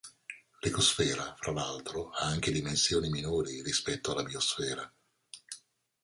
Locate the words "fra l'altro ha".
1.37-2.25